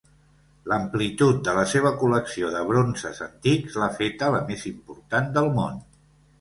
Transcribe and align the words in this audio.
L'amplitud 0.69 1.43
de 1.47 1.53
la 1.57 1.65
seva 1.73 1.91
col·lecció 2.05 2.49
de 2.57 2.65
bronzes 2.71 3.23
antics 3.29 3.79
l'ha 3.83 3.93
feta 4.01 4.33
la 4.39 4.43
més 4.51 4.69
important 4.75 5.33
del 5.41 5.55
món. 5.63 5.83